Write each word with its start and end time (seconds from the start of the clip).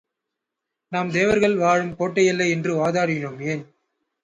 நாம் 0.91 1.11
தேவர்கள் 1.11 1.55
வாழும் 1.57 1.95
கோட்டையல்ல 1.99 2.49
என்று 2.49 2.71
வாதாடினோம் 2.75 3.39
ஏன்? 3.45 3.63